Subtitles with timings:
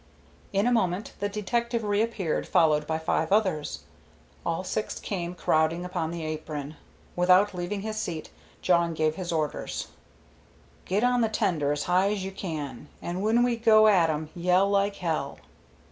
[0.51, 3.83] In a moment the detective reappeared followed by five others.
[4.43, 6.75] All six came crowding upon the apron.
[7.15, 8.31] Without leaving his seat
[8.63, 9.89] Jawn gave his orders,
[10.85, 14.09] "Get on the tender, as high up as you can, and when we go at
[14.09, 15.37] 'em, yell like hell."